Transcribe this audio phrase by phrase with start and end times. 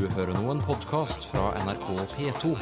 [0.00, 2.54] Du hører nå en podkast fra NRK P2.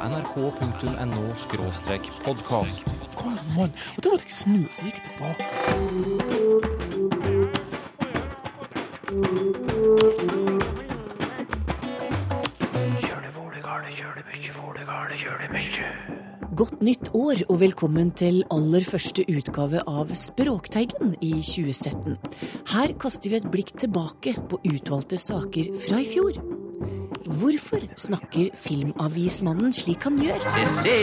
[0.00, 2.80] nrk.no-podkast.
[3.18, 6.91] Kom an, og da måtte jeg snu, så gikk jeg tilbake.
[16.62, 22.14] Godt nytt år og velkommen til aller første utgave av Språkteigen i 2017.
[22.70, 26.38] Her kaster vi et blikk tilbake på utvalgte saker fra i fjor.
[27.26, 30.46] Hvorfor snakker Filmavismannen slik han gjør?
[30.54, 30.94] Se, se,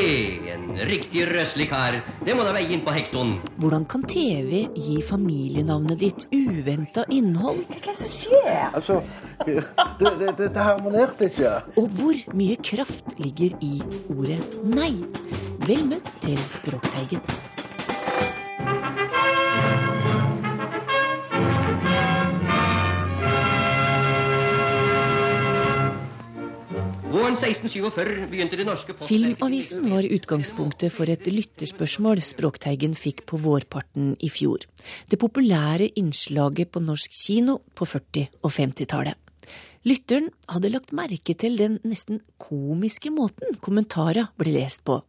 [0.53, 1.97] en riktig røslig kar.
[2.23, 3.35] Det må da veie inn på hektoen.
[3.59, 7.65] Hvordan kan TV gi familienavnet ditt uventa innhold?
[7.83, 7.97] Hva
[8.79, 9.01] Altså,
[9.43, 9.59] det,
[9.99, 11.51] det, det, det harmonerte ikke.
[11.83, 13.75] Og hvor mye kraft ligger i
[14.15, 14.93] ordet nei?
[15.69, 17.19] Vel møtt til Språkteigen.
[27.13, 33.37] Våren 1647 begynte det norske postverket Filmavisen var utgangspunktet for et lytterspørsmål Språkteigen fikk på
[33.45, 34.65] vårparten i fjor.
[35.05, 39.28] Det populære innslaget på norsk kino på 40- og 50-tallet.
[39.89, 44.99] Lytteren hadde lagt merke til den nesten komiske måten kommentara ble lest på,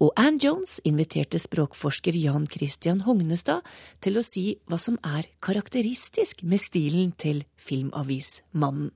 [0.00, 3.66] og Ann Jones inviterte språkforsker Jan Christian Hognestad
[4.00, 8.92] til å si hva som er karakteristisk med stilen til Filmavismannen.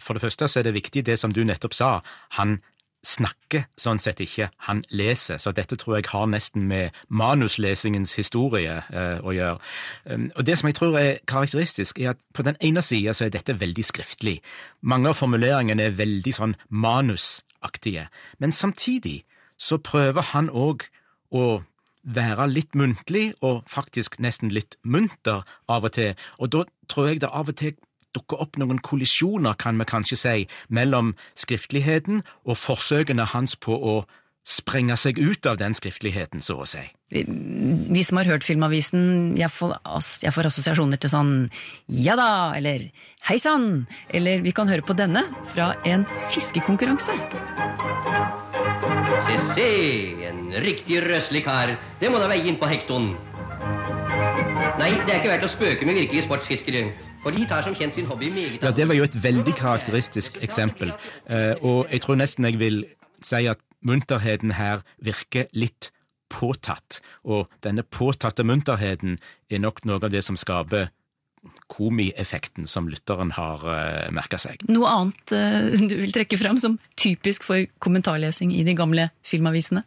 [0.00, 1.90] For det første så er det viktig det som du nettopp sa.
[2.38, 2.60] Han
[3.02, 5.40] snakker sånn sett ikke, han leser.
[5.42, 9.58] Så dette tror jeg har nesten med manuslesingens historie eh, å gjøre.
[10.06, 13.26] Um, og Det som jeg tror er karakteristisk, er at på den ene sida så
[13.26, 14.38] er dette veldig skriftlig.
[14.80, 18.06] Mange av formuleringene er veldig sånn manusaktige.
[18.38, 19.22] Men samtidig
[19.58, 20.86] så prøver han òg
[21.34, 21.62] å
[22.02, 26.14] være litt muntlig, og faktisk nesten litt munter av og til.
[26.38, 27.76] Og da tror jeg det av og til
[28.16, 34.02] dukker opp noen kollisjoner, kan vi kanskje si, mellom skriftligheten og forsøkene hans på å
[34.42, 36.82] sprenge seg ut av den skriftligheten, så å si.
[37.12, 39.76] Vi som har hørt Filmavisen, jeg får,
[40.24, 41.32] jeg får assosiasjoner til sånn
[41.86, 42.88] ja da, eller
[43.28, 45.22] hei sann, eller vi kan høre på denne
[45.52, 47.14] fra en fiskekonkurranse.
[49.22, 49.68] Se, se,
[50.26, 51.76] en riktig røslig kar.
[52.00, 53.12] Det må da veie inn på hektoen.
[54.80, 56.88] Nei, det er ikke verdt å spøke med virkelige sportsfiskere.
[57.22, 60.38] For de tar som kjent sin hobby meget Ja, Det var jo et veldig karakteristisk
[60.42, 60.92] eksempel,
[61.30, 62.84] eh, og jeg tror nesten jeg vil
[63.22, 65.92] si at munterheten her virker litt
[66.32, 69.18] påtatt, og denne påtatte munterheten
[69.50, 70.88] er nok noe av det som skaper
[71.72, 74.62] komieffekten som lytteren har uh, merka seg.
[74.70, 79.82] Noe annet eh, du vil trekke fram som typisk for kommentarlesing i de gamle filmavisene?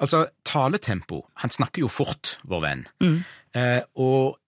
[0.00, 1.26] Altså, taletempo.
[1.44, 2.86] Han snakker jo fort, vår venn.
[3.54, 4.40] Eh, og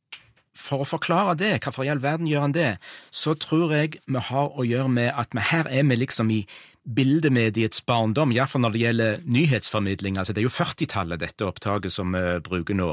[0.56, 2.70] for å forklare det, hvorfor i all verden gjør han det,
[3.14, 6.46] så tror jeg vi har å gjøre med at vi her er vi liksom i
[6.86, 10.18] bildemediets barndom, iallfall når det gjelder nyhetsformidling.
[10.20, 12.92] Altså, det er jo 40-tallet, dette opptaket som vi bruker nå.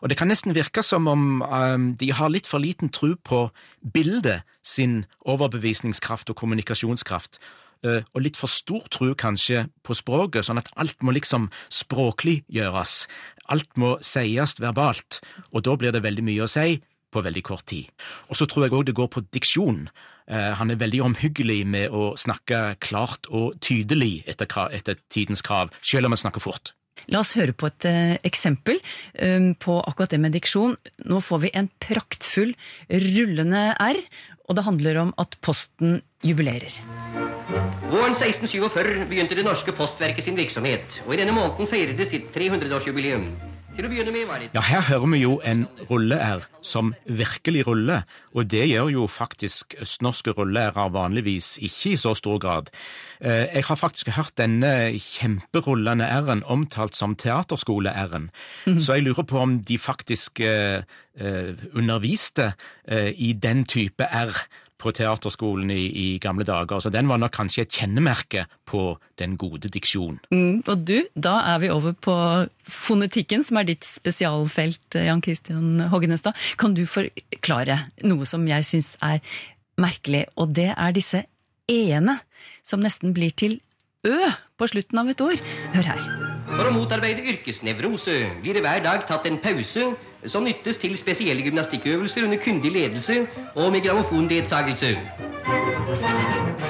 [0.00, 3.46] Og det kan nesten virke som om um, de har litt for liten tro på
[3.92, 7.40] bildet sin overbevisningskraft og kommunikasjonskraft.
[7.84, 13.06] eh, og litt for stor tro kanskje på språket, sånn at alt må liksom språkliggjøres.
[13.52, 15.20] Alt må sies verbalt,
[15.52, 16.80] og da blir det veldig mye å si
[17.12, 17.90] på veldig kort tid.
[18.30, 19.86] Og så tror jeg òg det går på diksjon.
[20.26, 25.70] Eh, han er veldig omhyggelig med å snakke klart og tydelig etter, etter tidens krav,
[25.82, 26.74] selv om han snakker fort.
[27.12, 30.74] La oss høre på et eh, eksempel eh, på akkurat det med diksjon.
[31.06, 32.56] Nå får vi en praktfull
[32.90, 34.00] rullende R,
[34.46, 36.80] og det handler om at Posten jubilerer.
[37.86, 42.32] Våren 1647 begynte det norske postverket sin virksomhet, og i denne måneden feirer det sitt
[42.34, 43.30] 300-årsjubileum.
[43.76, 47.66] Til å begynne med var det Ja, her hører vi jo en rulle-R som virkelig
[47.66, 52.70] ruller, og det gjør jo faktisk østnorske rulle-R-er vanligvis ikke i så stor grad.
[53.20, 58.30] Eh, Jeg har faktisk hørt denne kjemperullende R-en omtalt som teaterskole-R-en,
[58.80, 60.80] så jeg lurer på om de faktisk eh,
[61.20, 62.54] eh, underviste
[62.88, 64.32] eh, i den type R
[64.80, 68.82] på teaterskolen i, i gamle dager, så den var nok kanskje et kjennemerke på
[69.20, 70.18] den gode diksjon.
[70.30, 72.16] Mm, og du, da er vi over på
[72.68, 76.36] fonetikken, som er ditt spesialfelt, Jan Christian Hoggenestad.
[76.60, 79.22] Kan du forklare noe som jeg syns er
[79.80, 81.24] merkelig, og det er disse
[81.70, 82.20] e-ene,
[82.66, 83.60] som nesten blir til
[84.06, 84.16] ø
[84.56, 85.40] på slutten av et ord.
[85.74, 86.04] Hør her.
[86.46, 89.90] For å motarbeide yrkesnevrose blir det hver dag tatt en pause
[90.28, 93.20] som nyttes til spesielle gymnastikkøvelser under kyndig ledelse
[93.54, 94.96] og med grammofonledsagelse.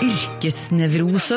[0.03, 1.37] Yrkesnevrose.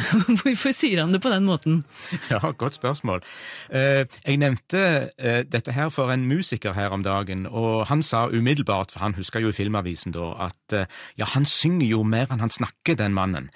[0.40, 1.80] Hvorfor sier han det på den måten?
[2.32, 3.22] Ja, godt spørsmål.
[3.70, 4.82] Eh, Jeg nevnte
[5.18, 9.14] eh, dette her for en musiker her om dagen, og han sa umiddelbart, for han
[9.18, 10.86] huska jo i Filmavisen da, at eh,
[11.18, 13.50] ja, han synger jo mer enn han snakker, den mannen.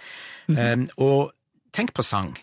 [0.51, 1.31] Eh, Og
[1.73, 2.35] tenk på sang.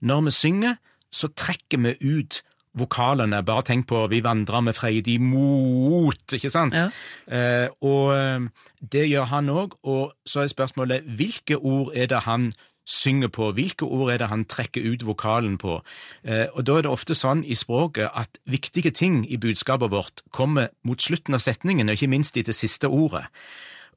[0.00, 0.78] Når vi synger,
[1.12, 2.42] så trekker vi ut
[2.78, 3.42] vokalene.
[3.46, 6.74] Bare tenk på Vi vandrer med freidig mot, ikke sant?
[6.74, 6.88] Ja.
[7.26, 8.48] Eh, og eh,
[8.92, 12.52] det gjør han òg, og så er spørsmålet hvilke ord er det han
[12.90, 15.80] synger på, hvilke ord er det han trekker ut vokalen på?
[16.24, 20.24] Eh, og da er det ofte sånn i språket at viktige ting i budskapet vårt
[20.34, 23.28] kommer mot slutten av setningen, og ikke minst i det siste ordet.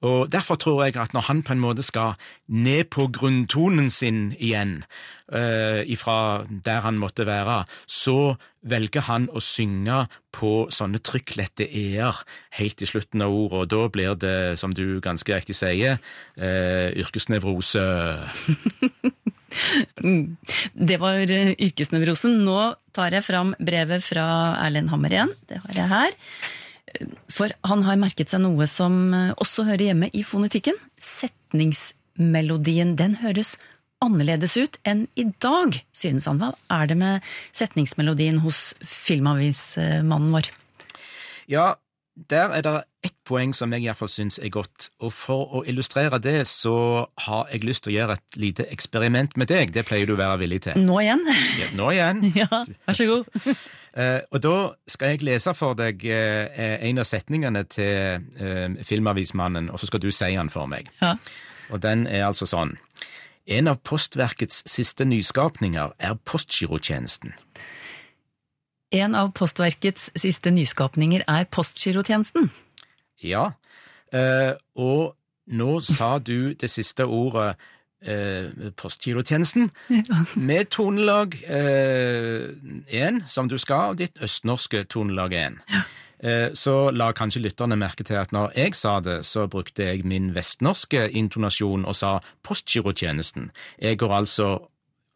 [0.03, 2.17] Og Derfor tror jeg at når han på en måte skal
[2.47, 4.81] ned på grunntonen sin igjen,
[5.31, 10.05] uh, ifra der han måtte være, så velger han å synge
[10.35, 12.19] på sånne trykklette e-er
[12.57, 16.01] helt til slutten av ordet, og da blir det, som du ganske riktig sier,
[16.39, 17.85] uh, yrkesnevrose.
[20.73, 22.39] Det var eh, yrkesnevrosen.
[22.41, 24.25] Nå tar jeg fram brevet fra
[24.63, 25.33] Erlend Hammer igjen.
[25.45, 26.15] Det har jeg her.
[27.34, 30.78] For han har merket seg noe som eh, også hører hjemme i fonetikken.
[31.01, 32.95] Setningsmelodien.
[33.00, 33.56] Den høres
[34.04, 36.42] annerledes ut enn i dag, synes han.
[36.42, 40.51] Hva er det med setningsmelodien hos filmavismannen vår?
[41.51, 41.74] Ja,
[42.30, 42.74] der er det
[43.04, 47.50] ett poeng som jeg iallfall syns er godt, og for å illustrere det, så har
[47.51, 49.74] jeg lyst til å gjøre et lite eksperiment med deg.
[49.74, 50.78] Det pleier du å være villig til.
[50.84, 51.24] Nå igjen?
[51.60, 52.22] Ja, Nå igjen.
[52.44, 53.42] Ja, vær så god.
[53.94, 54.57] Eh, og da
[54.90, 60.01] skal jeg lese for deg eh, en av setningene til eh, Filmavismannen, og så skal
[60.01, 60.90] du si den for meg.
[61.01, 61.16] Ja.
[61.69, 62.75] Og den er altså sånn.
[63.45, 67.34] En av Postverkets siste nyskapninger er postgirotjenesten.
[68.94, 72.51] En av Postverkets siste nyskapninger er postgirotjenesten.
[73.24, 73.51] Ja,
[74.13, 75.16] eh, og
[75.51, 77.57] nå sa du det siste ordet
[78.05, 79.69] eh, postgirotjenesten
[80.35, 85.59] med tonelag 1 som du skal, av ditt østnorske tonelag én.
[86.23, 90.05] Eh, Så la kanskje lytterne merke til at når jeg sa det, så brukte jeg
[90.05, 93.51] min vestnorske intonasjon og sa postgirotjenesten.
[93.81, 94.69] Jeg går altså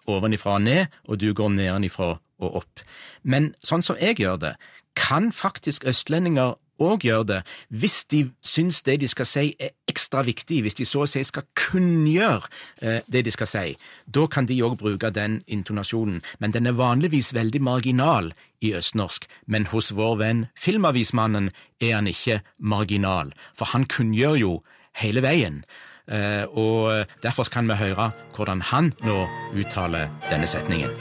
[0.08, 2.80] ovenifra og ned, og du går nedenifra og opp.
[3.24, 4.56] Men sånn som jeg gjør det,
[4.96, 7.40] kan faktisk østlendinger òg gjør det,
[7.70, 11.24] hvis de syns det de skal si er ekstra viktig, hvis de så å si
[11.26, 12.50] skal kunngjøre
[12.82, 13.66] eh, det de skal si.
[14.06, 18.32] Da kan de òg bruke den intonasjonen, men den er vanligvis veldig marginal
[18.62, 19.28] i østnorsk.
[19.46, 21.52] Men hos vår venn Filmavismannen
[21.82, 24.54] er han ikke marginal, for han kunngjør jo
[24.98, 25.62] hele veien.
[26.08, 29.26] Eh, og derfor kan vi høre hvordan han nå
[29.60, 30.94] uttaler denne setningen.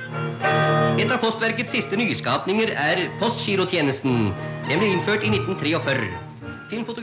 [0.98, 4.32] Et av Postverkets siste nyskapninger er postgirotjenesten.
[4.66, 6.08] Den ble innført i 1943.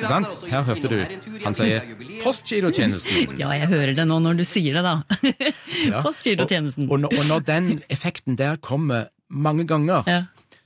[0.04, 0.28] Sant?
[0.52, 0.98] Her hørte du.
[1.46, 1.86] Han sier
[2.24, 3.38] postgirotjenesten.
[3.42, 4.98] Ja, jeg hører det nå når du sier det, da.
[5.94, 6.02] Ja.
[6.04, 6.90] Postgirotjenesten.
[6.90, 10.20] Og, og, når, og når den effekten der kommer mange ganger, Ja.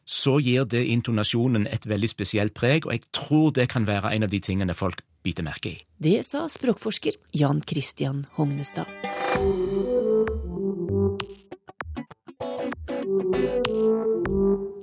[0.07, 4.23] så gir det intonasjonen et veldig spesielt preg, og jeg tror det kan være en
[4.25, 5.77] av de tingene folk biter merke i.
[5.97, 8.85] Det sa språkforsker Jan Christian Hognestad.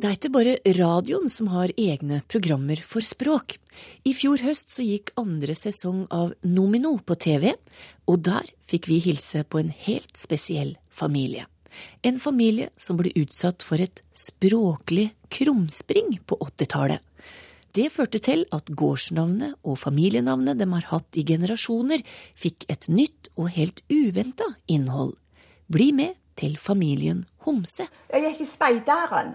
[0.05, 3.57] Det er ikke bare radioen som har egne programmer for språk.
[4.05, 7.55] I fjor høst så gikk andre sesong av Nomino på TV,
[8.05, 11.47] og der fikk vi hilse på en helt spesiell familie.
[12.05, 17.01] En familie som ble utsatt for et språklig krumspring på 80-tallet.
[17.75, 22.05] Det førte til at gårdsnavnet og familienavnet de har hatt i generasjoner,
[22.39, 25.17] fikk et nytt og helt uventa innhold.
[25.67, 27.89] Bli med til familien Homse.
[28.15, 29.35] Jeg gikk i speideren,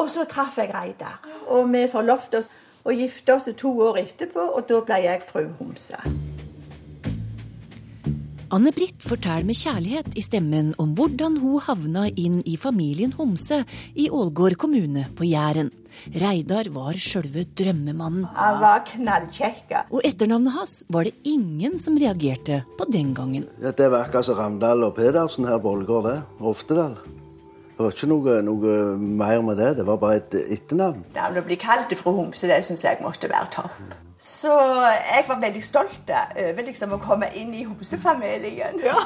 [0.00, 1.20] og så traff jeg Reidar.
[1.52, 2.52] Og vi forlovte oss
[2.84, 6.00] og gifte oss to år etterpå, og da ble jeg fru Homse.
[8.52, 13.62] Anne-Britt forteller med kjærlighet i stemmen om hvordan hun havna inn i familien Homse
[13.96, 15.70] i Ålgård kommune på Jæren.
[16.20, 19.72] Reidar var sjølve drømmemannen, Han var knallkjekk.
[19.90, 23.46] og etternavnet hans var det ingen som reagerte på den gangen.
[23.60, 26.22] Det var akkurat som Ramdal og Pedersen her på Ålgård, det.
[26.40, 26.96] Oftedal.
[27.74, 29.76] Det var ikke noe, noe mer med det.
[29.78, 31.04] Det var bare et etternavn.
[31.14, 34.03] Det Å bli kalt fru Homse, det syns jeg måtte være topp.
[34.24, 34.52] Så
[34.88, 38.80] jeg var veldig stolt over liksom å komme inn i hosefamilien.
[38.80, 39.02] Ja.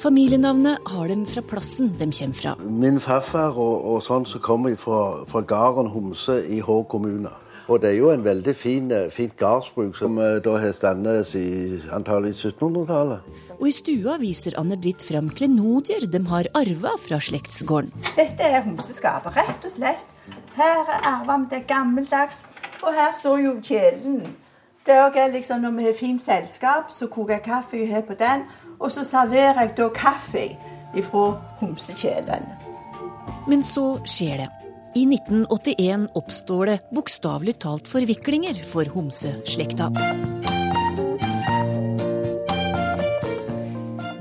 [0.00, 2.52] Familienavnet har dem fra plassen de kommer fra.
[2.60, 7.32] Min farfar og, og sånn som kommer fra, fra gården Homse i Hå kommune.
[7.70, 11.32] Og det er jo en veldig fin, eh, fint gardsbruk som eh, da har standet
[11.38, 13.28] i antallet 1700-tallet.
[13.60, 17.92] Og i stua viser Anne-Britt fram klenodier de har arva fra slektsgården.
[18.16, 20.08] Dette er homseskapet, rett og slett.
[20.56, 22.44] Her er arva det gammeldags,
[22.82, 24.36] og her står jo kjelen
[24.86, 28.42] Det er liksom Når vi har fint selskap, så koker jeg kaffe her på den.
[28.80, 30.56] Og så serverer jeg da kaffe
[30.96, 32.46] ifra homsekjelen.
[33.46, 34.48] Men så skjer det.
[34.96, 39.90] I 1981 oppstår det bokstavelig talt forviklinger for homseslekta.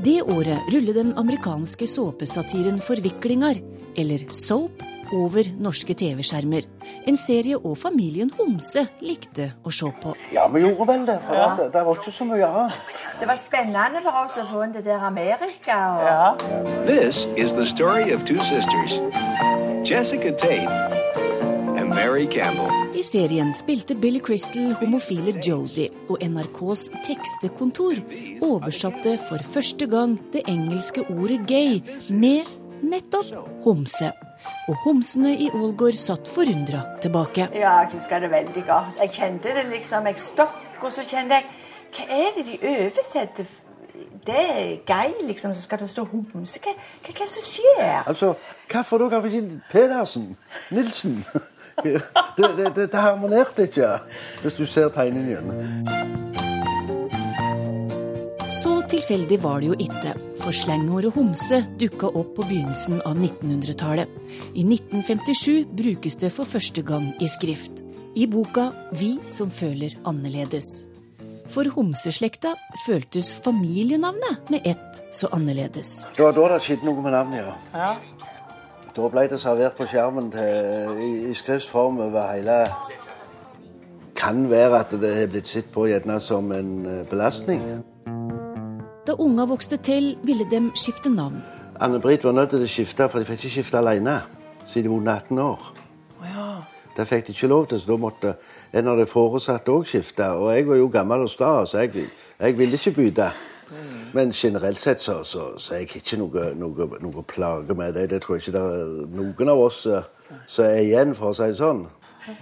[0.06, 3.58] Det året ruller den amerikanske såpesatiren Forviklinger,
[3.98, 4.84] eller Soap,
[5.16, 6.68] over norske TV-skjermer.
[7.08, 10.14] En serie og familien Homse likte å se på.
[10.34, 11.50] Ja, vi gjorde vel det, for ja.
[11.58, 12.94] det, det var ikke så mye annet.
[13.20, 15.80] Det var spennende for oss å få inn det der Amerika.
[16.00, 16.46] Og...
[16.88, 19.00] This is the story of two sisters,
[19.84, 20.70] Jessica Tate
[21.78, 22.72] and Mary Campbell.
[22.96, 28.02] I serien spilte Billy Crystal homofile Jodie, og NRKs tekstekontor
[28.44, 32.48] oversatte for første gang det engelske ordet gay med
[32.84, 34.12] nettopp homse.
[34.70, 37.48] Og homsene i Ålgård satt forundra tilbake.
[37.58, 39.00] Ja, jeg husker det veldig godt.
[39.02, 40.06] Jeg kjente det liksom.
[40.06, 41.50] Jeg stokk, og så kjente jeg
[41.90, 43.50] Hva er det de oversetter?
[44.26, 46.62] Det er gei, liksom, så skal det stå homse.
[46.62, 48.04] Hva, hva, hva som skjer?
[48.06, 48.34] Altså,
[48.70, 49.30] hvorfor da har
[49.72, 50.36] Pedersen?
[50.72, 51.24] Nilsen?
[51.80, 52.02] Det,
[52.38, 53.88] det, det, det harmonerte ikke,
[54.42, 56.19] hvis du ser tegningen.
[58.50, 64.10] Så tilfeldig var det jo ikke, for slengordet homse dukka opp på begynnelsen av 1900-tallet.
[64.58, 67.84] I 1957 brukes det for første gang i skrift.
[68.18, 70.88] I boka Vi som føler annerledes.
[71.54, 72.56] For homseslekta
[72.88, 76.00] føltes familienavnet med ett så annerledes.
[76.18, 77.94] Det var da det skjedde noe med navnet, ja.
[78.98, 82.64] Da ble det servert på skjermen til, i, i skriftsform over hele
[84.18, 87.62] Kan være at det har blitt sett på gjerne som en eh, belastning.
[89.10, 91.40] Da unga vokste til, ville de skifte navn.
[91.82, 94.20] Anne-Britt var nødt til å skifte, for de fikk ikke skifte alene
[94.70, 95.64] siden de var 18 år.
[96.94, 98.36] Det fikk de ikke lov til, så da måtte
[98.70, 100.28] en av de foresatte òg skifte.
[100.38, 102.06] Og jeg var jo gammel og sta, så jeg,
[102.38, 103.32] jeg ville ikke bytte.
[104.14, 108.12] Men generelt sett så, så, så er jeg ikke noe, noe, noe plage med det.
[108.14, 108.92] Det tror jeg ikke det er
[109.24, 110.06] noen av oss eh,
[110.46, 111.88] som er igjen, for å si det sånn.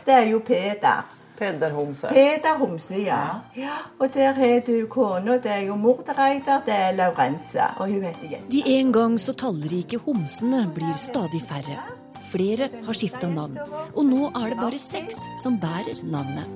[0.04, 1.16] Det er jo Peder.
[1.38, 2.08] Peder Homse.
[2.14, 3.20] Peder Homse, ja.
[3.56, 3.78] ja.
[4.00, 5.38] Og der har du kona.
[5.44, 7.72] Det er jo mor til Reidar, det er Laurensa.
[7.78, 8.52] Og hun heter Jessica.
[8.52, 11.80] De en gang så tallrike homsene blir stadig færre.
[12.28, 13.56] Flere har skifta navn,
[13.96, 16.50] og nå er det bare seks som bærer navnet.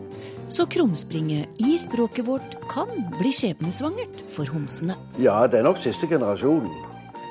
[0.51, 4.97] Så krumspringet i språket vårt kan bli skjebnesvangert for homsene.
[5.21, 6.73] Ja, det er nok siste generasjonen.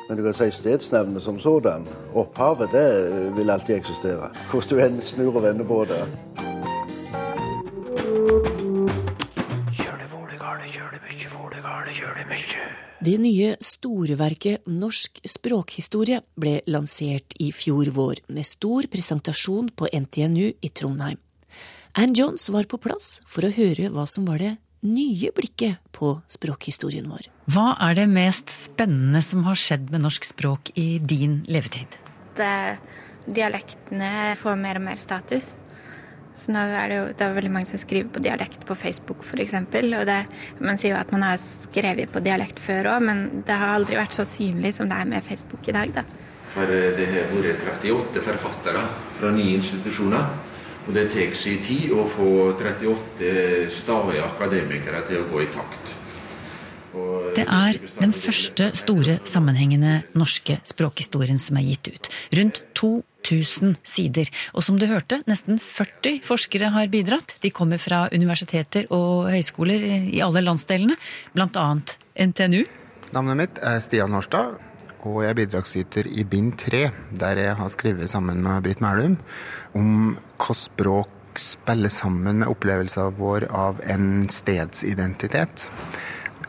[0.09, 1.85] Men du kan si stedsnavnet som sådan.
[2.15, 2.87] Opphavet det
[3.37, 4.33] vil alltid eksistere.
[4.51, 6.01] Hvordan du enn snur og vender på det.
[13.01, 20.51] Det nye storverket Norsk språkhistorie ble lansert i fjor vår, med stor presentasjon på NTNU
[20.61, 21.17] i Trondheim.
[21.97, 24.51] Ann Jones var på plass for å høre hva som var det
[24.85, 27.31] nye blikket på språkhistorien vår.
[27.49, 31.97] Hva er det mest spennende som har skjedd med norsk språk i din levetid?
[32.37, 32.77] Det,
[33.25, 35.55] dialektene får mer og mer status.
[36.41, 39.25] Så nå er det jo det er veldig mange som skriver på dialekt på Facebook
[39.27, 39.59] f.eks.
[39.61, 43.75] Og man sier jo at man har skrevet på dialekt før òg, men det har
[43.75, 45.93] aldri vært så synlig som det er med Facebook i dag.
[46.01, 46.07] da.
[46.51, 48.87] For eh, det har vært 38 forfattere
[49.19, 50.31] fra ni institusjoner.
[50.89, 56.00] Og det tar sin tid å få 38 stadige akademikere til å gå i takt.
[57.37, 62.09] Det er den første store sammenhengende norske språkhistorien som er gitt ut.
[62.35, 64.31] Rundt 2000 sider.
[64.55, 67.37] Og som du hørte, nesten 40 forskere har bidratt.
[67.45, 70.99] De kommer fra universiteter og høyskoler i alle landsdelene,
[71.37, 71.69] bl.a.
[72.27, 72.65] NTNU.
[73.15, 74.59] Navnet mitt er Stian Horstad,
[75.07, 79.17] og jeg er bidragsyter i bind tre, der jeg har skrevet sammen med Britt Mælum
[79.79, 85.69] om hva språk spiller sammen med opplevelsen vår av en stedsidentitet.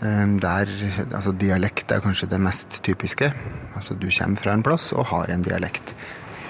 [0.02, 0.66] Eh, Der,
[1.14, 3.34] altså Dialekt er kanskje det mest typiske.
[3.76, 5.96] Altså Du kommer fra en plass og har en dialekt.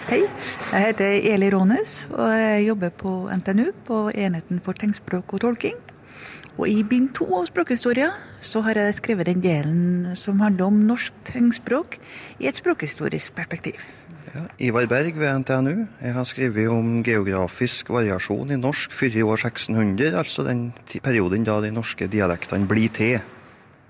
[0.07, 0.23] Hei,
[0.73, 5.75] jeg heter Eli Rånes, og jeg jobber på NTNU på enheten for tegnspråk og tolking.
[6.57, 8.09] Og i bind to av språkhistoria
[8.43, 11.99] så har jeg skrevet den delen som handler om norsk tegnspråk
[12.39, 13.79] i et språkhistorisk perspektiv.
[14.59, 15.87] Ivar Berg ved NTNU.
[16.01, 20.71] Jeg har skrevet om geografisk variasjon i norsk før i år 1600, altså den
[21.03, 23.19] perioden da de norske dialektene blir til.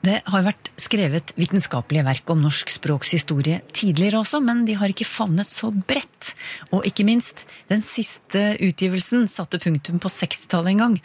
[0.01, 4.89] Det har vært skrevet vitenskapelige verk om norsk språks historie tidligere også, men de har
[4.89, 6.31] ikke favnet så bredt.
[6.73, 10.97] Og ikke minst, den siste utgivelsen satte punktum på 60-tallet en gang.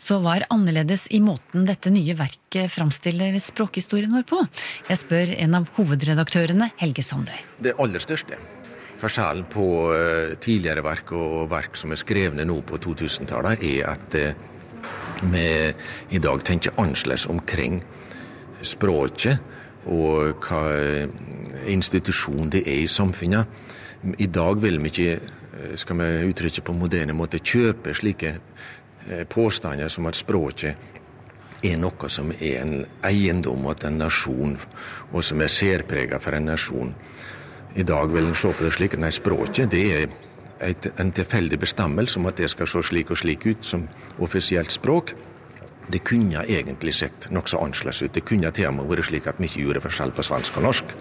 [0.00, 4.40] Så hva er annerledes i måten dette nye verket framstiller språkhistorien vår på?
[4.88, 7.36] Jeg spør en av hovedredaktørene, Helge Sandøy.
[7.64, 8.40] Det aller største
[9.04, 14.16] forskjellen på eh, tidligere verk og verk som er skrevne nå på 2000-tallet, er at
[14.16, 14.44] eh,
[15.32, 15.72] vi
[16.10, 17.80] i dag tenker annerledes omkring
[18.64, 19.40] språket
[19.90, 20.62] og hva
[21.68, 23.46] institusjon det er i samfunnet.
[24.18, 25.20] I dag vil vi ikke,
[25.80, 30.92] skal vi uttrykke på moderne måte, kjøpe slike eh, påstander som at språket
[31.64, 32.74] er noe som er en
[33.06, 34.58] eiendom til en nasjon,
[35.12, 36.92] og som er særprega for en nasjon.
[37.74, 40.18] I dag vil en se på det slik nei, språket det er
[40.64, 43.86] et, en tilfeldig bestemmelse om at det skal se slik og slik ut som
[44.18, 45.14] offisielt språk.
[45.92, 48.14] Det kunne egentlig sett nokså annerledes ut.
[48.14, 50.68] Det kunne til og med vært slik at vi ikke gjorde forskjell på svensk og
[50.68, 50.94] norsk.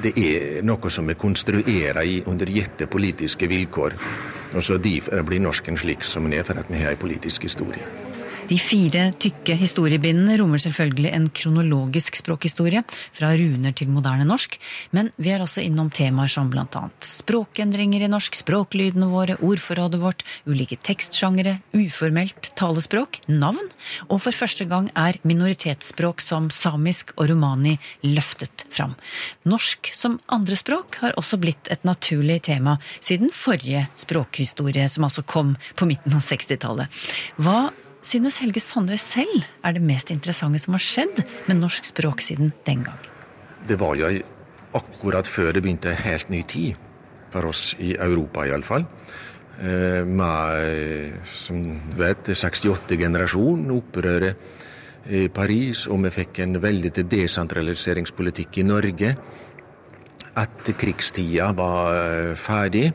[0.00, 1.98] Det er noe som er konstruert
[2.30, 3.98] under gitte politiske vilkår.
[4.54, 7.42] Og så Derfor blir norsken slik som den er, for at vi har en politisk
[7.42, 8.09] historie.
[8.50, 12.80] De fire tykke historiebindene rommer selvfølgelig en kronologisk språkhistorie,
[13.14, 14.56] fra runer til moderne norsk,
[14.96, 20.00] men vi er også innom temaer som blant annet språkendringer i norsk, språklydene våre, ordforrådet
[20.02, 23.70] vårt, ulike tekstsjangere, uformelt talespråk, navn,
[24.08, 28.96] og for første gang er minoritetsspråk som samisk og romani løftet fram.
[29.46, 35.54] Norsk som andrespråk har også blitt et naturlig tema siden forrige språkhistorie, som altså kom
[35.78, 36.90] på midten av 60-tallet.
[37.38, 37.60] Hva
[38.02, 42.52] synes Helge Sandøy selv er det mest interessante som har skjedd med norsk språk siden
[42.66, 43.00] den gang?
[43.68, 44.10] Det var jo
[44.76, 46.78] akkurat før det begynte en helt ny tid,
[47.30, 48.86] for oss i Europa iallfall.
[49.60, 58.60] Eh, med, som du vet, 68-generasjonen, opprøret i Paris, og vi fikk en veldig desentraliseringspolitikk
[58.62, 59.12] i Norge.
[60.40, 62.88] Etter krigstida var eh, ferdig.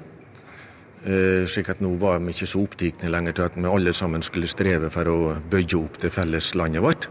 [1.06, 4.24] Eh, slik at nå var vi ikke så opptatt lenger til at vi alle sammen
[4.26, 5.18] skulle streve for å
[5.52, 7.06] bygge opp det felles landet vårt.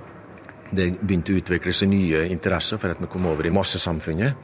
[0.74, 4.34] Det begynte å utvikle seg nye interesser for at vi kom over i massesamfunnet.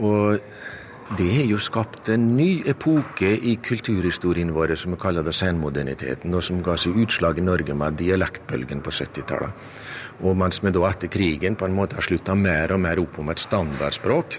[0.00, 0.40] Og
[1.18, 6.32] det har jo skapt en ny epoke i kulturhistorien vår som vi kaller det senmoderniteten,
[6.32, 9.66] og som ga seg utslag i Norge med dialektbølgen på 70-tallet.
[10.24, 13.20] Og mens vi da etter krigen på en måte har slutta mer og mer opp
[13.20, 14.38] om et standardspråk,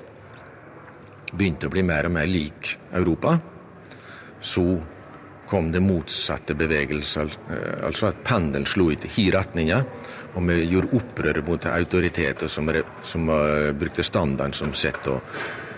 [1.36, 3.36] begynte å bli mer og mer lik Europa,
[4.39, 4.65] så
[5.48, 7.32] kom det motsatte bevegelser.
[7.88, 9.86] Altså at pendelen slo ut i retninger.
[10.36, 12.67] Og vi gjorde opprør mot autoriteter som,
[13.01, 15.23] som uh, brukte standarden som sett og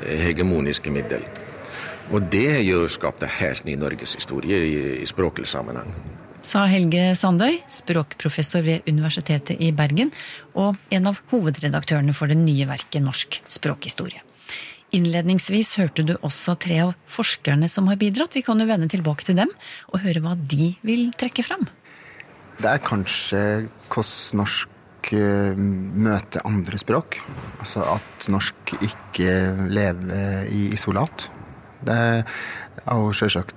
[0.03, 1.23] hegemoniske middel.
[2.09, 5.93] Og det har jo skapt en helt ny norgeshistorie i, i språklig sammenheng.
[6.41, 10.13] Sa Helge Sandøy, språkprofessor ved Universitetet i Bergen,
[10.55, 14.23] og en av hovedredaktørene for det nye verket Norsk språkhistorie.
[14.95, 18.33] Innledningsvis hørte du også tre av forskerne som har bidratt.
[18.33, 19.51] Vi kan jo vende tilbake til dem
[19.91, 21.67] og høre hva de vil trekke fram.
[22.59, 23.41] Det er kanskje
[23.87, 24.75] hvordan norsk
[25.09, 27.19] møter andre språk.
[27.61, 29.37] Altså at norsk ikke
[29.71, 31.29] lever i isolat.
[31.85, 33.55] Det har jo sjølsagt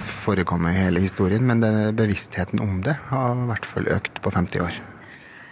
[0.00, 1.60] forekommet i hele historien, men
[1.98, 4.80] bevisstheten om det har i hvert fall økt på 50 år.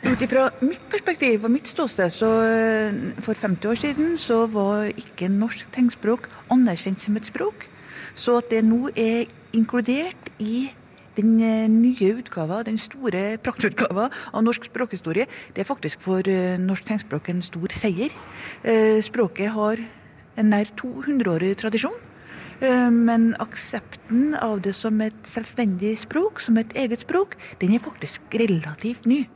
[0.01, 2.29] Ut ifra mitt perspektiv og mitt ståsted, så
[3.21, 7.67] for 50 år siden så var ikke norsk tegnspråk anerkjent som et språk.
[8.17, 10.71] Så at det nå er inkludert i
[11.19, 11.37] den
[11.83, 16.25] nye utgava, den store praktutgava av norsk språkhistorie, det er faktisk for
[16.65, 18.17] norsk tegnspråk en stor seier.
[19.05, 19.85] Språket har
[20.41, 22.07] en nær 200-årig tradisjon.
[22.61, 28.37] Men aksepten av det som et selvstendig språk, som et eget språk, den er faktisk
[28.37, 29.27] relativt ny.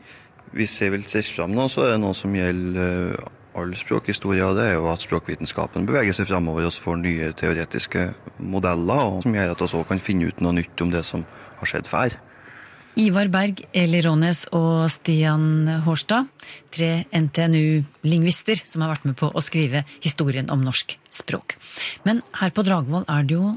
[0.53, 3.17] Hvis jeg vil trekke fram noe, så er det noe som gjelder
[3.55, 4.51] all språkhistorie.
[4.59, 8.09] Det er jo at språkvitenskapen beveger seg framover og får nye teoretiske
[8.43, 11.27] modeller, som gjør at vi òg kan finne ut noe nytt om det som
[11.61, 12.19] har skjedd før.
[12.95, 16.29] Ivar Berg, Eli Rånes og Stian Hårstad,
[16.71, 21.57] tre NTNU-lingvister som har vært med på å skrive historien om norsk språk.
[22.07, 23.51] Men her på Dragvoll er det jo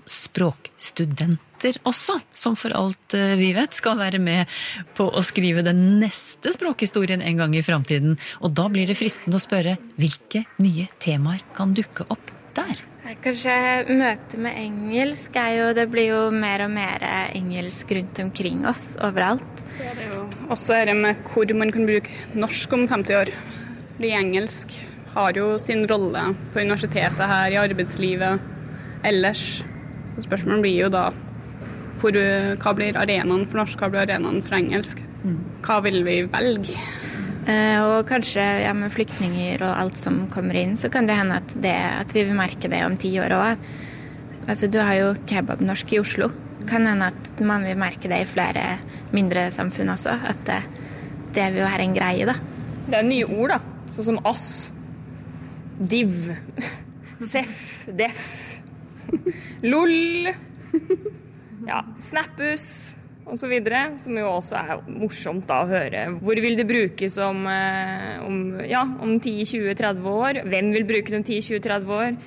[1.58, 4.48] språkstudenter også, som for alt vi vet skal være med
[4.96, 8.18] på å skrive den neste språkhistorien en gang i framtiden.
[8.42, 12.84] Og da blir det fristende å spørre hvilke nye temaer kan dukke opp der?
[13.24, 17.00] Kanskje møtet med engelsk er jo Det blir jo mer og mer
[17.32, 19.64] engelsk rundt omkring oss overalt.
[19.78, 23.32] Så er det jo også dette med hvor man kan bruke norsk om 50 år.
[23.96, 24.76] Fordi engelsk
[25.16, 28.44] har jo sin rolle på universitetet her, i arbeidslivet,
[29.08, 29.64] ellers.
[30.14, 31.08] Så spørsmålet blir jo da
[32.02, 32.18] hvor,
[32.62, 35.02] hva blir arenaen for norsk, hva blir arenaen for engelsk?
[35.66, 36.78] Hva vil vi velge?
[37.48, 41.54] Og kanskje ja, med flyktninger og alt som kommer inn, så kan det hende at,
[41.64, 43.70] det, at vi vil merke det om ti år òg.
[44.48, 46.30] Altså, du har jo kebabnorsk i Oslo.
[46.68, 48.66] Kan hende at man vil merke det i flere
[49.16, 50.16] mindre samfunn også.
[50.28, 50.60] At det,
[51.36, 52.36] det vil være en greie, da.
[52.88, 53.92] Det er nye ord, da.
[53.96, 54.48] Sånn som ass,
[55.78, 56.32] Div.
[57.22, 57.86] Seff.
[57.96, 58.24] Def.
[59.64, 60.34] LOL.
[61.66, 61.82] Ja.
[62.00, 62.96] Snappus.
[63.28, 63.54] osv.
[64.00, 66.06] Som jo også er morsomt da å høre.
[66.22, 70.44] Hvor vil det brukes om, eh, om, ja, om 10-20-30 år?
[70.48, 72.18] Hvem vil bruke det om 10-20-30 år?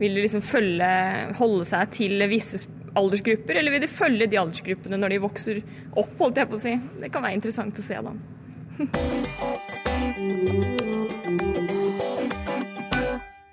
[0.00, 0.90] Vil det liksom følge,
[1.36, 5.62] holde seg til visse aldersgrupper, eller vil det følge de aldersgruppene når de vokser
[5.94, 6.76] opp, holdt jeg på å si?
[7.02, 8.12] Det kan være interessant å se, da.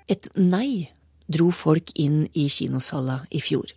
[0.08, 0.88] Et nei
[1.28, 3.74] dro folk inn i kinosala i fjor.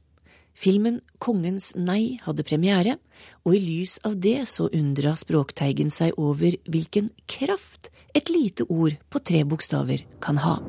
[0.57, 2.97] Filmen Kongens nei hadde premiere,
[3.45, 8.97] og i lys av det så undra Språkteigen seg over hvilken kraft et lite ord
[9.09, 10.59] på tre bokstaver kan ha.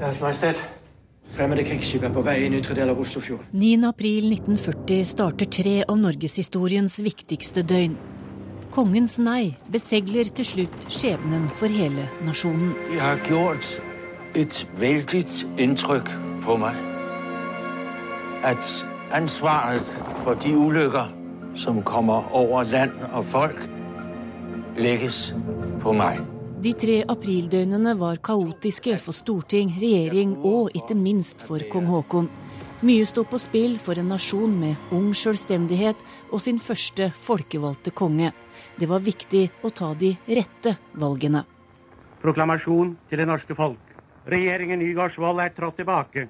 [0.00, 0.60] Deres Majestet,
[1.36, 3.46] fremmede krigsskip er på vei inn i ytre del av Oslofjorden.
[3.52, 3.86] 9.
[3.88, 7.96] april 1940 starter tre av norgeshistoriens viktigste døgn.
[8.76, 12.74] Kongens nei besegler til slutt skjebnen for hele nasjonen.
[12.90, 13.78] De har gjort
[14.36, 15.24] et veldig
[15.64, 16.12] inntrykk
[16.44, 16.95] på meg.
[18.44, 19.86] At ansvaret
[20.24, 21.12] for de ulykker
[21.56, 23.60] som kommer over land og folk,
[24.76, 25.34] legges
[25.80, 26.20] på meg.
[26.60, 32.28] De tre aprildøgnene var kaotiske for storting, regjering og ikke minst for kong Haakon.
[32.84, 38.32] Mye sto på spill for en nasjon med ung selvstendighet og sin første folkevalgte konge.
[38.76, 41.46] Det var viktig å ta de rette valgene.
[42.20, 43.80] Proklamasjon til det norske folk.
[44.28, 46.26] Regjeringen Nygaardsvold er trådt tilbake.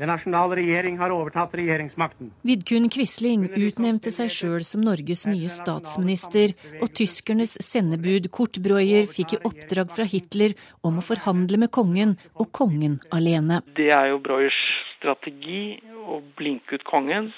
[0.00, 2.30] Den nasjonale regjering har overtatt regjeringsmakten.
[2.48, 9.34] Vidkun Quisling utnevnte seg sjøl som Norges nye statsminister, og tyskernes sendebud Kurt Breuer fikk
[9.36, 13.60] i oppdrag fra Hitler om å forhandle med kongen, og kongen alene.
[13.76, 14.56] Det er jo Breuers
[14.94, 15.76] strategi
[16.08, 17.28] å blinke ut kongen.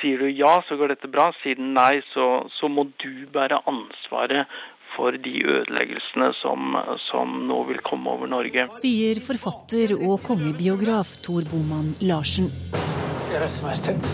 [0.00, 1.28] Sier du ja, så går dette bra.
[1.42, 4.48] Sier den nei, så, så må du bære ansvaret
[4.96, 6.76] for de ødeleggelsene som,
[7.10, 8.66] som, nå vil komme over Norge.
[8.74, 12.48] Sier forfatter og kongebiograf Tor Boman Larsen.
[13.30, 14.10] Deres Majestet,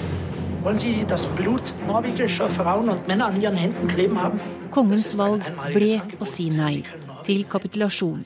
[0.64, 4.40] wollen Sie das Blut norwegischer Frauen und Männer an Ihren Händen kleben haben?
[4.70, 6.82] Kongens valg ble å si nei
[7.26, 8.22] til kapitulasjon.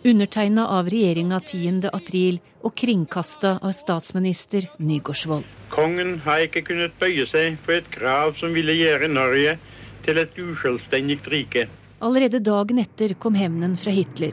[0.00, 1.90] Undertegna av regjeringa 10.
[1.92, 5.44] april og kringkasta av statsminister Nygaardsvold.
[5.70, 9.58] Kongen har ikke kunnet bøye seg for et krav som ville gjøre Norge
[10.06, 11.66] til et uselvstendig rike.
[12.00, 14.32] Allerede dagen etter kom hevnen fra Hitler.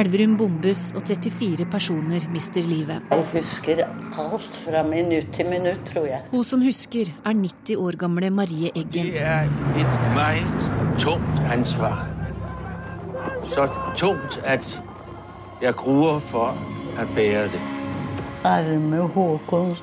[0.00, 3.02] Elverum bombes, og 34 personer mister livet.
[3.10, 3.82] Jeg husker
[4.22, 6.22] alt fra minutt til minutt, tror jeg.
[6.30, 9.10] Hun som husker, er 90 år gamle Marie Eggen.
[9.12, 9.50] Det er
[9.82, 12.06] et meget tungt ansvar.
[13.52, 14.72] Så tungt at
[15.60, 16.56] jeg gruer for
[16.96, 17.64] å bære det.
[18.48, 19.74] Arme Håkon.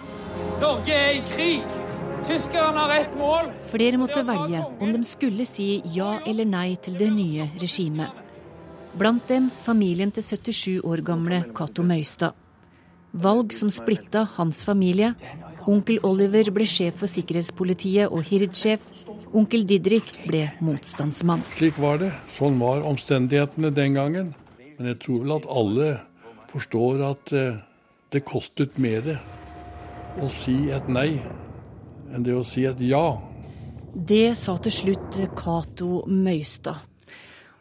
[0.63, 1.77] Norge er i krig.
[2.25, 3.51] Tyskerne har ett mål.
[3.61, 8.23] Flere måtte velge om de skulle si ja eller nei til det nye regimet.
[8.97, 12.33] Blant dem familien til 77 år gamle Cato Møystad.
[13.13, 15.13] Valg som splitta hans familie.
[15.67, 18.83] Onkel Oliver ble sjef for sikkerhetspolitiet og Hird-sjef.
[19.35, 21.45] Onkel Didrik ble motstandsmann.
[21.57, 22.11] Slik var det.
[22.33, 24.35] Sånn var omstendighetene den gangen.
[24.77, 25.89] Men jeg tror vel at alle
[26.51, 27.59] forstår at eh,
[28.13, 29.17] det kostet mer
[30.17, 31.19] å si et nei
[32.13, 33.17] enn det å si et ja.
[33.93, 36.79] Det sa til slutt Cato Møystad.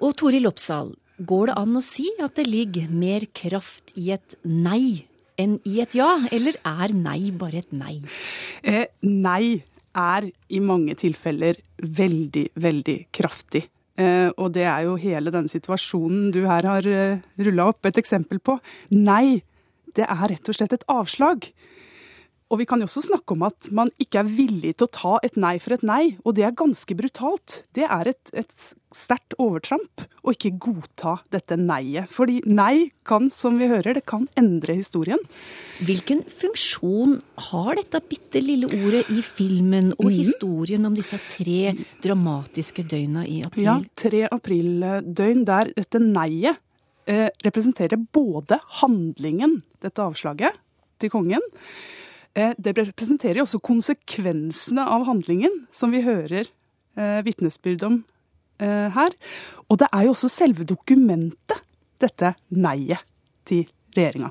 [0.04, 4.36] Og Toril Oppsal, går det an å si at det ligger mer kraft i et
[4.44, 5.06] nei
[5.40, 7.96] enn i et ja, eller er nei bare et nei?
[8.62, 9.62] Eh, nei
[9.96, 13.64] er i mange tilfeller veldig, veldig kraftig.
[13.96, 18.00] Eh, og det er jo hele den situasjonen du her har eh, rulla opp et
[18.00, 18.58] eksempel på.
[18.92, 19.40] Nei,
[19.96, 21.48] det er rett og slett et avslag.
[22.46, 25.12] Og vi kan jo også snakke om at man ikke er villig til å ta
[25.26, 27.62] et nei for et nei, og det er ganske brutalt.
[27.74, 32.06] Det er et, et sterkt overtramp å ikke godta dette nei-et.
[32.12, 35.18] Fordi nei kan, som vi hører, det kan endre historien.
[35.82, 40.14] Hvilken funksjon har dette bitte lille ordet i filmen og mm.
[40.14, 43.66] historien om disse tre dramatiske døgna i april?
[43.66, 46.62] Ja, tre aprildøgn der dette nei-et
[47.10, 50.62] eh, representerer både handlingen, dette avslaget,
[51.02, 51.42] til kongen,
[52.36, 58.00] det representerer jo også konsekvensene av handlingen, som vi hører eh, vitnesbyrd om
[58.60, 59.16] eh, her.
[59.70, 61.62] Og det er jo også selve dokumentet,
[61.96, 63.00] dette nei-et
[63.48, 63.64] til
[63.96, 64.28] regjeringa.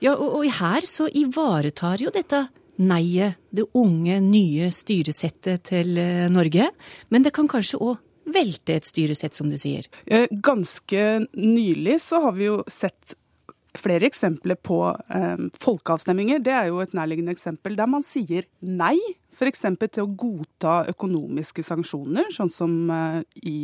[0.00, 2.46] Ja, og, og her så ivaretar jo dette
[2.80, 6.70] nei-et det unge, nye styresettet til eh, Norge.
[7.12, 8.00] Men det kan kanskje òg
[8.32, 9.88] velte et styresett, som du sier?
[10.06, 13.16] Eh, ganske nylig så har vi jo sett
[13.78, 16.42] flere eksempler på eh, folkeavstemninger.
[16.44, 18.96] Det er jo et nærliggende eksempel der man sier nei,
[19.32, 19.64] f.eks.
[19.80, 23.58] til å godta økonomiske sanksjoner, sånn som eh, i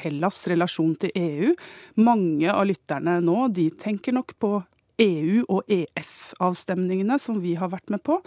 [0.00, 1.54] Hellas' relasjon til EU.
[2.02, 4.52] Mange av lytterne nå de tenker nok på
[5.00, 8.20] EU- og EF-avstemningene som vi har vært med på.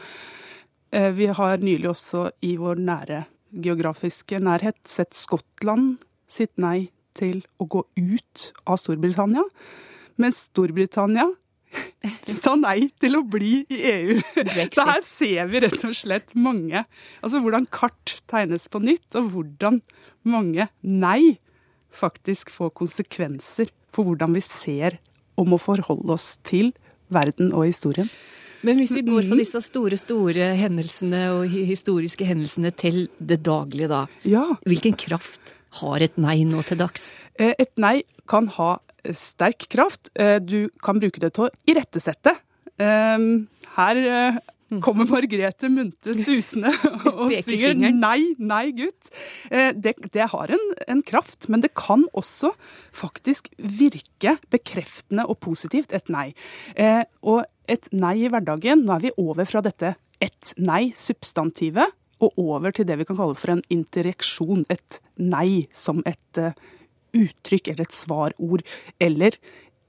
[0.92, 7.44] Eh, vi har nylig også i vår nære geografiske nærhet sett Skottland sitt nei til
[7.62, 9.44] å gå ut av Storbritannia,
[10.22, 11.30] mens Storbritannia
[12.44, 14.18] sa nei til å bli i EU.
[14.36, 14.76] Brexit.
[14.78, 16.84] Så her ser vi rett og slett mange
[17.24, 19.80] Altså hvordan kart tegnes på nytt, og hvordan
[20.30, 21.38] mange nei
[21.94, 25.00] faktisk får konsekvenser for hvordan vi ser
[25.38, 26.72] og må forholde oss til
[27.14, 28.10] verden og historien.
[28.64, 29.42] Men hvis vi går fra Mhm.
[29.42, 34.06] disse store, store hendelsene og historiske hendelsene til det daglige, da.
[34.24, 34.46] Ja.
[34.66, 37.12] Hvilken kraft har et nei nå til dags?
[37.40, 38.78] Eh, Et nei kan ha
[39.12, 40.10] sterk kraft.
[40.16, 42.36] Eh, Du kan bruke det til å irettesette.
[42.80, 43.18] Eh,
[43.76, 44.38] Her eh,
[44.82, 46.72] kommer Margrethe Munthe susende
[47.14, 49.12] og synger nei, nei, gutt.
[49.52, 52.54] Det, det har en, en kraft, men det kan også
[52.94, 56.32] faktisk virke bekreftende og positivt, et nei.
[57.22, 62.74] Og et nei i hverdagen, nå er vi over fra dette et nei-substantivet og over
[62.76, 64.66] til det vi kan kalle for en interreksjon.
[64.74, 66.58] Et nei som et eh,
[67.14, 68.66] uttrykk eller et svarord,
[69.04, 69.38] eller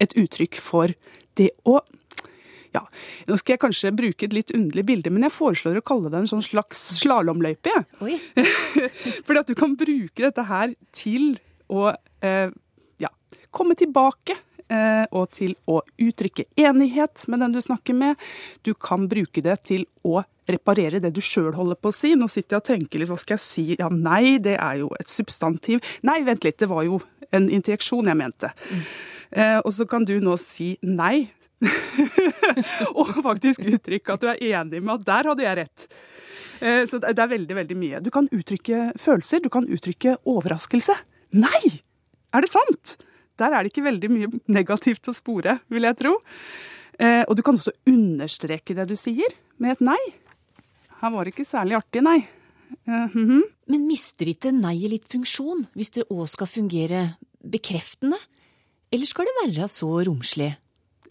[0.03, 0.95] et uttrykk for
[1.39, 1.81] det å
[2.75, 2.81] ja,
[3.29, 6.25] Nå skal jeg kanskje bruke et litt underlig bilde, men jeg foreslår å kalle det
[6.25, 7.71] en sånn slags slalåmløype.
[9.29, 11.37] Fordi at du kan bruke dette her til
[11.71, 12.51] å eh,
[12.99, 13.13] ja,
[13.55, 14.35] komme tilbake.
[14.73, 18.21] Eh, Og til å uttrykke enighet med den du snakker med.
[18.63, 22.15] Du kan bruke det til å reparere det du sjøl holder på å si.
[22.19, 23.67] Nå sitter jeg og tenker litt, hva skal jeg si?
[23.81, 25.85] Ja, nei, det er jo et substantiv.
[26.05, 27.01] Nei, vent litt, det var jo
[27.35, 28.53] en interjeksjon jeg mente.
[29.31, 31.31] Eh, og så kan du nå si nei.
[32.99, 35.87] og faktisk uttrykke at du er enig med at der hadde jeg rett.
[36.61, 38.03] Eh, så det er veldig, veldig mye.
[38.05, 40.97] Du kan uttrykke følelser, du kan uttrykke overraskelse.
[41.41, 41.81] Nei!
[42.35, 42.97] Er det sant?
[43.41, 46.15] Der er det ikke veldig mye negativt å spore, vil jeg tro.
[46.99, 50.01] Eh, og du kan også understreke det du sier, med et nei.
[51.01, 52.21] Her var det ikke særlig artig, nei.
[52.87, 53.43] Eh, mhm.
[53.71, 57.05] Men mister ikke nei litt funksjon, hvis det òg skal fungere
[57.41, 58.19] bekreftende?
[58.93, 60.53] Eller skal det være så romslig?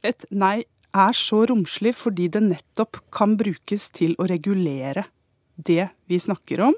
[0.04, 5.08] Et nei er så romslig fordi det nettopp kan brukes til å regulere
[5.58, 6.78] det vi snakker om,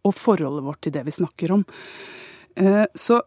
[0.00, 1.64] og forholdet vårt til det vi snakker om.
[2.56, 3.20] Eh, Så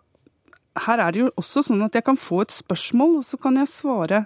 [0.73, 3.59] her er det jo også sånn at jeg kan få et spørsmål, og så kan
[3.59, 4.25] jeg svare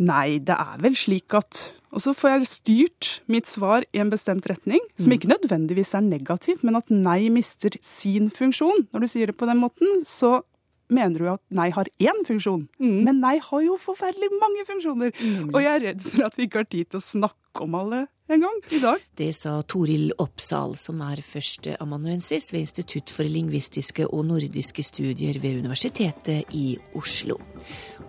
[0.00, 4.12] nei, det er vel slik at Og så får jeg styrt mitt svar i en
[4.12, 8.86] bestemt retning, som ikke nødvendigvis er negativ, men at nei mister sin funksjon.
[8.94, 10.44] Når du sier det på den måten, så
[10.90, 12.66] mener du at nei har én funksjon.
[12.78, 15.14] Men nei har jo forferdelig mange funksjoner.
[15.50, 18.06] Og jeg er redd for at vi ikke har tid til å snakke om alle
[18.30, 19.02] en gang i dag.
[19.18, 25.58] Det sa Toril Oppsal, som er førsteamanuensis ved Institutt for lingvistiske og nordiske studier ved
[25.64, 26.66] Universitetet i
[26.98, 27.40] Oslo.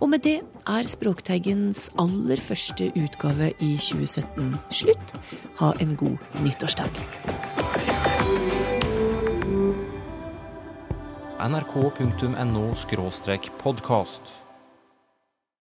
[0.00, 5.16] Og med det er Språkteigens aller første utgave i 2017 slutt.
[5.62, 7.51] Ha en god nyttårsdag.
[11.38, 12.74] nrk.no
[13.62, 14.41] podkast.